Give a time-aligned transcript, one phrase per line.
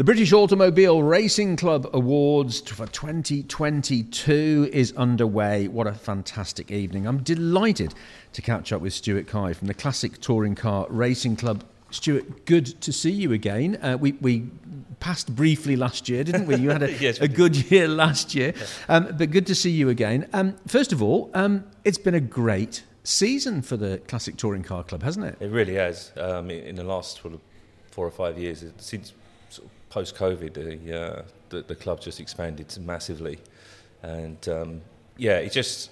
[0.00, 5.68] The British Automobile Racing Club Awards for 2022 is underway.
[5.68, 7.06] What a fantastic evening.
[7.06, 7.92] I'm delighted
[8.32, 11.64] to catch up with Stuart Kye from the Classic Touring Car Racing Club.
[11.90, 13.76] Stuart, good to see you again.
[13.82, 14.48] Uh, we, we
[15.00, 16.56] passed briefly last year, didn't we?
[16.56, 18.54] You had a, yes, a good year last year,
[18.88, 20.30] um, but good to see you again.
[20.32, 24.82] Um, first of all, um, it's been a great season for the Classic Touring Car
[24.82, 25.36] Club, hasn't it?
[25.40, 26.10] It really has.
[26.16, 27.40] Um, in the last sort of
[27.90, 29.12] four or five years, since
[29.50, 33.38] sort of post COVID, the, uh, the, the club just expanded massively,
[34.02, 34.80] and um,
[35.16, 35.90] yeah, it just.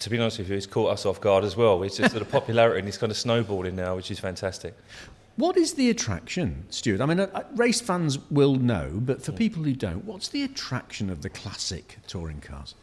[0.00, 1.82] To be honest with you, it's caught us off guard as well.
[1.82, 4.72] It's just the popularity and it's kind of snowballing now, which is fantastic.
[5.36, 7.00] What is the attraction, Stuart?
[7.00, 11.08] I mean, uh, race fans will know, but for people who don't, what's the attraction
[11.08, 12.74] of the classic touring cars?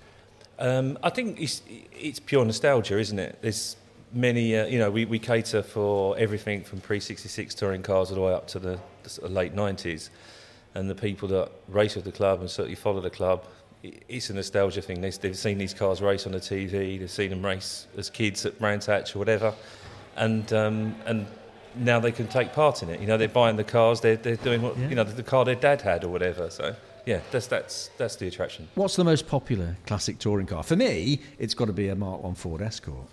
[0.60, 1.62] Um, I think it's,
[1.92, 3.38] it's pure nostalgia, isn't it?
[3.42, 3.76] There's
[4.12, 8.16] many, uh, you know, we, we cater for everything from pre 66 touring cars all
[8.16, 10.10] the way up to the, the sort of late 90s.
[10.78, 13.44] And the people that race with the club and certainly follow the club,
[13.84, 15.02] it's a nostalgia thing.
[15.02, 18.46] They, they've seen these cars race on the TV, they've seen them race as kids
[18.46, 19.56] at Brands Hatch or whatever.
[20.18, 21.26] And, um, and
[21.76, 23.02] now they can take part in it.
[23.02, 24.90] You know, they're buying the cars, they're, they're doing what, yeah.
[24.90, 26.48] you know, the car their dad had or whatever.
[26.52, 26.76] So
[27.08, 28.68] yeah, that's that's that's the attraction.
[28.76, 30.62] What's the most popular classic touring car?
[30.62, 33.08] For me, it's got to be a Mark One Ford Escort.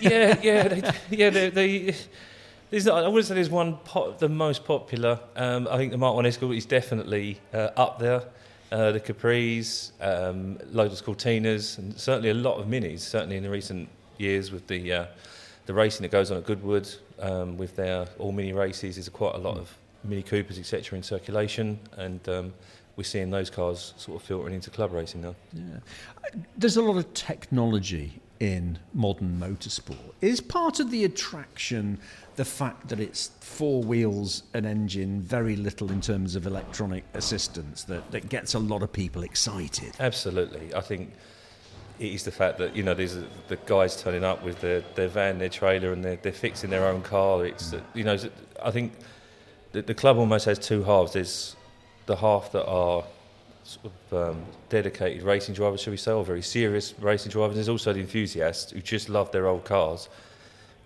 [0.00, 1.30] yeah, yeah, they, yeah.
[1.30, 1.94] They, they,
[2.70, 3.78] there's, I wouldn't say there's one
[4.18, 5.18] the most popular.
[5.36, 8.22] Um, I think the Mark One Escort is definitely uh, up there.
[8.70, 13.00] Uh, the Capris, um, Lotus Cortinas, and certainly a lot of Minis.
[13.00, 15.06] Certainly in the recent years with the uh,
[15.66, 19.34] the racing that goes on at Goodwood um, with their all mini races, there's quite
[19.34, 22.52] a lot of Mini Coopers, etc., in circulation, and um,
[23.00, 25.34] we're seeing those cars sort of filtering into club racing now.
[25.54, 25.62] Yeah.
[26.58, 30.12] There's a lot of technology in modern motorsport.
[30.20, 31.98] Is part of the attraction
[32.36, 37.84] the fact that it's four wheels, an engine, very little in terms of electronic assistance
[37.84, 39.94] that, that gets a lot of people excited?
[39.98, 40.74] Absolutely.
[40.74, 41.10] I think
[41.98, 44.82] it is the fact that you know these are the guys turning up with their,
[44.94, 47.46] their van, their trailer, and they're, they're fixing their own car.
[47.46, 47.82] It's mm.
[47.94, 48.18] you know
[48.62, 48.92] I think
[49.72, 51.14] the, the club almost has two halves.
[51.14, 51.56] There's
[52.10, 53.04] the half that are
[53.62, 57.54] sort of um, dedicated racing drivers, shall we say, or very serious racing drivers.
[57.54, 60.08] There's also the enthusiasts who just love their old cars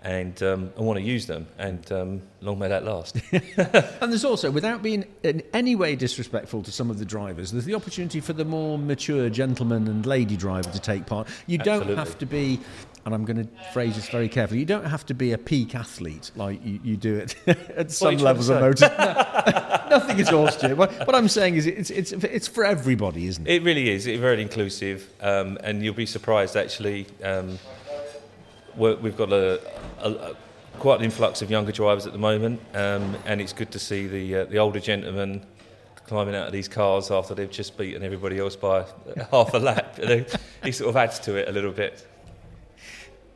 [0.04, 1.46] and um, and want to use them.
[1.58, 3.16] And um, long may that last.
[3.32, 7.64] and there's also, without being in any way disrespectful to some of the drivers, there's
[7.64, 11.26] the opportunity for the more mature gentleman and lady driver to take part.
[11.46, 12.60] You don't have to be
[13.04, 14.60] and I'm going to phrase this very carefully.
[14.60, 18.16] You don't have to be a peak athlete like you, you do it at some
[18.16, 18.86] levels of motor.
[19.90, 20.76] nothing at all, Stuart.
[20.76, 23.56] What, what, I'm saying is it's, it's, it's for everybody, isn't it?
[23.56, 24.06] It really is.
[24.06, 27.06] It's very inclusive, um, and you'll be surprised actually.
[28.78, 29.60] Um, we've got a,
[30.00, 30.36] a, a,
[30.78, 34.06] quite an influx of younger drivers at the moment, um, and it's good to see
[34.06, 35.44] the uh, the older gentlemen
[36.06, 38.84] climbing out of these cars after they've just beaten everybody else by
[39.30, 39.98] half a lap.
[40.62, 42.06] he sort of adds to it a little bit.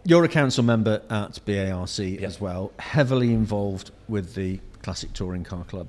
[0.04, 2.26] You're a council member at BARC yeah.
[2.26, 5.88] as well, heavily involved with the Classic Touring Car Club.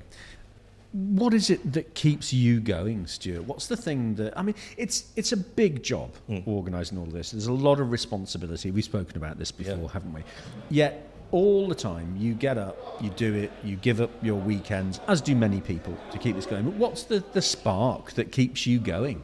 [0.91, 3.44] What is it that keeps you going, Stuart?
[3.44, 4.55] What's the thing that I mean?
[4.75, 6.47] It's it's a big job mm.
[6.47, 7.31] organising all of this.
[7.31, 8.72] There's a lot of responsibility.
[8.72, 9.88] We've spoken about this before, yeah.
[9.89, 10.23] haven't we?
[10.69, 15.00] Yet all the time you get up, you do it, you give up your weekends,
[15.07, 16.66] as do many people, to keep this going.
[16.66, 19.23] But what's the, the spark that keeps you going?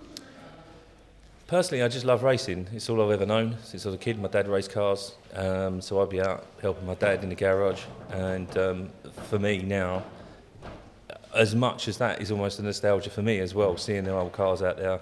[1.47, 2.67] Personally, I just love racing.
[2.73, 4.19] It's all I've ever known since I was a kid.
[4.19, 7.83] My dad raced cars, um, so I'd be out helping my dad in the garage.
[8.11, 8.89] And um,
[9.29, 10.03] for me now,
[11.35, 14.31] as much as that is almost a nostalgia for me as well, seeing the old
[14.31, 14.99] cars out there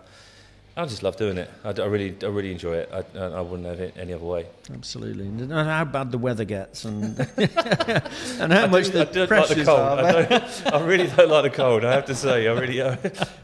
[0.75, 1.51] I just love doing it.
[1.63, 2.89] I, I, really, I really enjoy it.
[2.91, 4.47] I, I wouldn't have it any other way.
[4.73, 5.27] Absolutely.
[5.27, 9.71] And how bad the weather gets, and and how much do, the pressures like the
[9.71, 10.71] are.
[10.71, 11.85] I, I, really don't like the cold.
[11.85, 12.81] I have to say, I really.
[12.81, 12.95] Uh,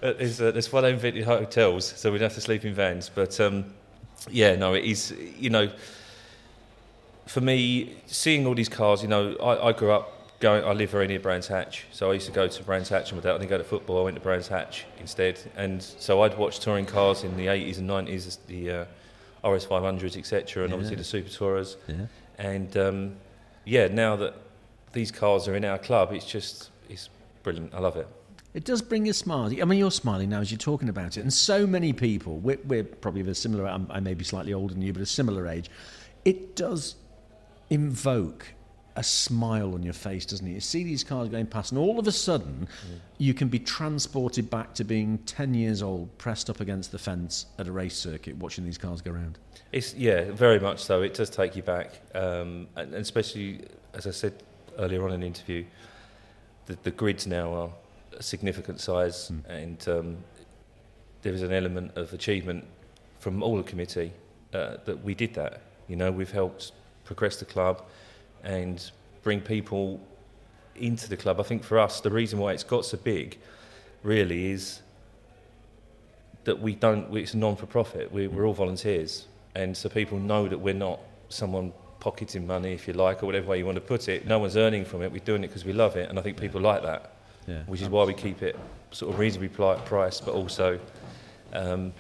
[0.02, 3.12] there's, uh, there's one invented hotels, so we'd have to sleep in vans.
[3.14, 3.66] But um,
[4.32, 5.14] yeah, no, it is.
[5.38, 5.70] You know,
[7.28, 9.04] for me, seeing all these cars.
[9.04, 12.14] You know, I, I grew up going, I live very near Brands Hatch, so I
[12.14, 14.16] used to go to Brands Hatch, and without I didn't go to football, I went
[14.16, 15.40] to Brands Hatch instead.
[15.56, 18.86] And so I'd watch touring cars in the 80s and 90s, the uh,
[19.44, 20.76] RS500s, etc., and yeah.
[20.76, 21.78] obviously the Super Tourers.
[21.88, 21.96] Yeah.
[22.38, 23.16] And um,
[23.66, 24.36] yeah, now that
[24.94, 27.10] these cars are in our club, it's just it's
[27.44, 27.74] brilliant.
[27.74, 28.08] I love it.
[28.54, 29.46] It does bring a smile.
[29.62, 32.38] I mean, you're smiling now as you're talking about it, and so many people.
[32.38, 33.68] We're, we're probably of a similar.
[33.68, 35.70] I may be slightly older than you, but a similar age.
[36.26, 36.96] It does
[37.70, 38.54] invoke
[39.00, 40.52] a smile on your face, doesn't it?
[40.52, 43.00] You see these cars going past, and all of a sudden, mm.
[43.18, 47.46] you can be transported back to being 10 years old, pressed up against the fence
[47.58, 49.40] at a race circuit, watching these cars go around.
[49.72, 51.02] It's, yeah, very much so.
[51.02, 52.02] It does take you back.
[52.14, 53.62] Um, and, especially,
[53.94, 54.44] as I said
[54.78, 55.64] earlier on in the interview,
[56.66, 57.70] the, the grids now are
[58.18, 59.50] a significant size, Mm.
[59.50, 60.18] and um,
[61.22, 62.66] there is an element of achievement
[63.20, 64.12] from all the committee
[64.54, 65.62] uh, that we did that.
[65.88, 66.74] You know, we've helped
[67.06, 67.82] progress the club
[68.44, 68.92] and
[69.24, 70.00] bring people
[70.76, 71.40] into the club.
[71.40, 73.38] I think for us, the reason why it's got so big,
[74.04, 74.82] really, is
[76.46, 77.16] that we don't.
[77.18, 78.12] It's a non-for-profit.
[78.12, 81.00] We, we're all volunteers, and so people know that we're not
[81.30, 84.26] someone pocketing money, if you like, or whatever way you want to put it.
[84.26, 85.12] No one's earning from it.
[85.12, 87.12] We're doing it because we love it, and I think people like that
[87.46, 87.64] Yeah.
[87.68, 88.58] which is why we keep it
[88.92, 90.80] sort of reasonably pri- priced, but also
[91.52, 91.92] um,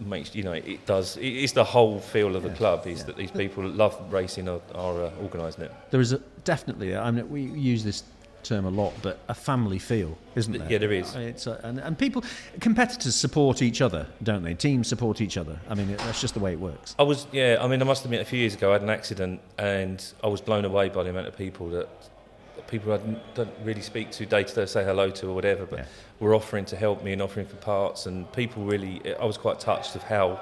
[0.00, 1.16] makes you know it does.
[1.16, 2.54] It is the whole feel of the Yeah.
[2.56, 3.06] club is Yeah.
[3.06, 5.72] that these people that love racing are, are uh, organising it.
[5.90, 8.02] There is a, definitely, I mean, we use this
[8.44, 10.70] term a lot, but a family feel, isn't there?
[10.70, 11.14] Yeah, there is.
[11.14, 12.22] I mean, It's a, and, and people,
[12.60, 14.54] competitors support each other, don't they?
[14.54, 15.58] Teams support each other.
[15.68, 16.94] I mean, it, that's just the way it works.
[16.98, 17.58] I was yeah.
[17.60, 20.28] I mean, I must admit, a few years ago, I had an accident, and I
[20.28, 21.88] was blown away by the amount of people that
[22.66, 22.98] people I
[23.34, 25.84] don't really speak to day to day, say hello to or whatever, but Yeah.
[26.20, 29.00] were offering to help me and offering for parts, and people really.
[29.20, 30.40] I was quite touched of how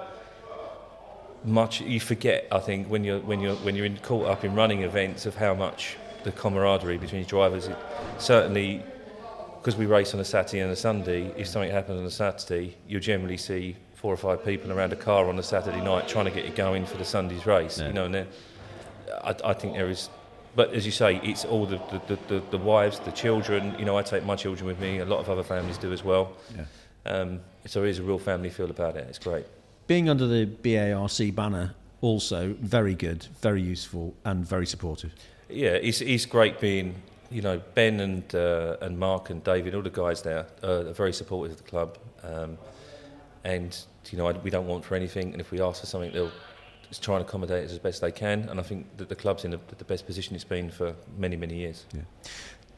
[1.45, 2.47] much you forget.
[2.51, 5.37] I think when you're when you're when you're in, caught up in running events of
[5.37, 7.69] how much the camaraderie between drivers.
[7.69, 7.77] It,
[8.19, 8.83] certainly,
[9.61, 12.77] because we race on a Saturday and a Sunday, if something happens on a Saturday,
[12.89, 16.25] you'll generally see four or five people around a car on a Saturday night trying
[16.25, 17.79] to get you going for the Sunday's race.
[17.79, 17.89] Yeah.
[17.89, 18.27] You know, and then
[19.23, 20.09] I, I think there is.
[20.56, 23.79] But as you say, it's all the, the, the, the, the wives, the children.
[23.79, 24.99] You know, I take my children with me.
[24.99, 26.32] A lot of other families do as well.
[26.56, 26.64] Yeah.
[27.05, 29.06] Um, so it is a real family feel about it.
[29.08, 29.44] It's great.
[29.87, 35.12] Being under the BARC banner, also very good, very useful, and very supportive.
[35.49, 36.94] Yeah, it's, it's great being,
[37.31, 40.93] you know, Ben and uh, and Mark and David, all the guys there uh, are
[40.93, 42.58] very supportive of the club, um,
[43.44, 43.79] and
[44.11, 46.32] you know I, we don't want for anything, and if we ask for something, they'll
[46.88, 49.44] just try and accommodate us as best they can, and I think that the club's
[49.44, 51.85] in the, the best position it's been for many many years.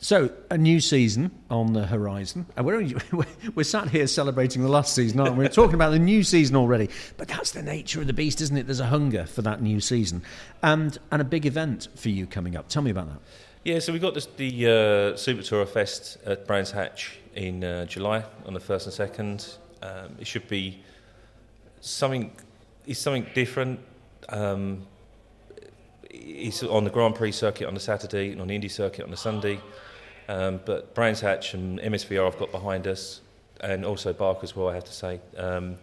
[0.00, 2.46] So, a new season on the horizon.
[2.56, 2.94] And we're, only,
[3.56, 5.44] we're sat here celebrating the last season, aren't we?
[5.44, 6.88] We're talking about the new season already.
[7.16, 8.66] But that's the nature of the beast, isn't it?
[8.66, 10.22] There's a hunger for that new season.
[10.62, 12.68] And, and a big event for you coming up.
[12.68, 13.18] Tell me about that.
[13.64, 17.84] Yeah, so we've got this, the uh, Super Tourer Fest at Brands Hatch in uh,
[17.86, 19.56] July on the first and second.
[19.82, 20.80] Um, it should be
[21.80, 22.30] something.
[22.86, 23.80] It's something different.
[24.28, 24.86] Um,
[26.10, 29.10] it's on the Grand Prix circuit on the Saturday and on the Indy circuit on
[29.10, 29.60] the Sunday.
[30.28, 33.20] Um, but Brands Hatch and MSVR I've got behind us,
[33.60, 34.68] and also BARC as well.
[34.68, 35.20] I have to say.
[35.36, 35.76] Um,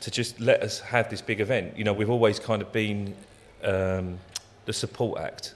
[0.00, 1.76] to just let us have this big event.
[1.76, 3.14] You know, we've always kind of been
[3.62, 4.18] um,
[4.66, 5.54] the support act.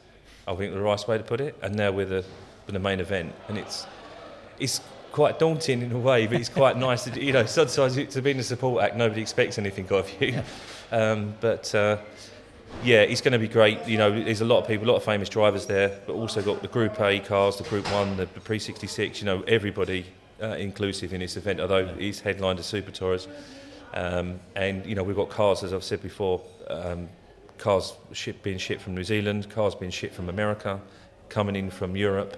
[0.49, 1.57] I think the right way to put it.
[1.63, 2.25] And now we're the,
[2.67, 3.87] we're the main event, and it's
[4.59, 4.81] it's
[5.13, 7.47] quite daunting in a way, but it's quite nice to you know.
[7.47, 10.43] Sometimes to be in the support act, nobody expects anything of you.
[10.93, 11.99] Um, but uh,
[12.83, 13.87] yeah, it's going to be great.
[13.87, 16.43] You know, there's a lot of people, a lot of famous drivers there, but also
[16.43, 19.21] got the Group A cars, the Group One, the, the Pre 66.
[19.21, 20.07] You know, everybody
[20.43, 21.61] uh, inclusive in this event.
[21.61, 23.29] Although it's headlined as Super Tours.
[23.93, 27.09] Um, and you know we've got cars, as I've said before, um,
[27.59, 30.81] cars ship, being shipped from New Zealand, cars being shipped from America,
[31.29, 32.37] coming in from Europe,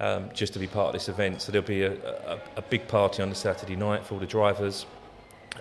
[0.00, 1.42] um, just to be part of this event.
[1.42, 4.26] So there'll be a, a, a big party on the Saturday night for all the
[4.26, 4.86] drivers,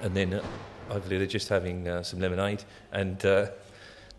[0.02, 0.44] and then uh,
[0.90, 2.64] hopefully they're just having uh, some lemonade.
[2.92, 3.48] And uh,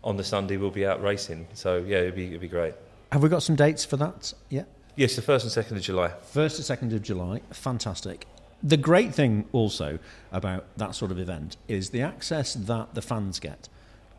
[0.03, 1.47] on the Sunday we'll be out racing.
[1.53, 2.73] So yeah, it'll be it'll be great.
[3.11, 4.33] Have we got some dates for that?
[4.49, 4.63] Yeah.
[4.95, 6.09] Yes, the first and second of July.
[6.09, 7.41] First and second of July.
[7.51, 8.25] Fantastic.
[8.63, 9.99] The great thing also
[10.31, 13.69] about that sort of event is the access that the fans get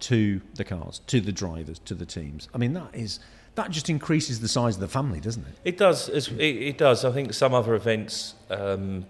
[0.00, 2.48] to the cars, to the drivers, to the teams.
[2.54, 3.18] I mean, that is
[3.58, 5.54] that just increases the size of the family, doesn't it?
[5.64, 6.08] It does.
[6.08, 7.04] It, it does.
[7.04, 9.04] I think some other events um,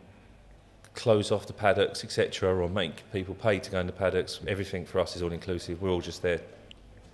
[0.94, 4.40] close off the paddocks, etc., or make people pay to go in the paddocks.
[4.48, 5.82] Everything for us is all inclusive.
[5.82, 6.40] We're all just there,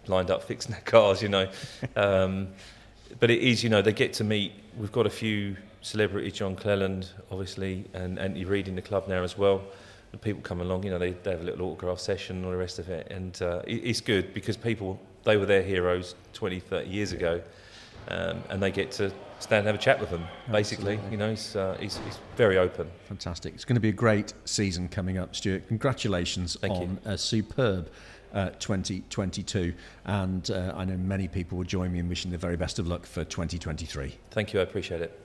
[0.06, 1.48] lined up, fixing their cars, you know.
[1.96, 2.48] Um,
[3.18, 4.52] but it is, you know, they get to meet.
[4.78, 8.16] We've got a few celebrities, John Cleland, obviously, and
[8.48, 9.60] Reid in the club now as well.
[10.20, 12.56] People come along, you know, they, they have a little autograph session and all the
[12.56, 13.08] rest of it.
[13.10, 17.42] And uh, it, it's good because people, they were their heroes 20, 30 years ago.
[18.08, 20.94] Um, and they get to stand and have a chat with them, basically.
[20.94, 21.10] Absolutely.
[21.12, 22.90] You know, he's, uh, it's, it's very open.
[23.08, 23.54] Fantastic.
[23.54, 25.66] It's going to be a great season coming up, Stuart.
[25.68, 26.82] Congratulations Thank you.
[26.82, 27.88] on a superb
[28.34, 29.72] uh, 2022.
[30.04, 32.86] And uh, I know many people will join me in wishing the very best of
[32.86, 34.14] luck for 2023.
[34.30, 35.23] Thank you, I appreciate it.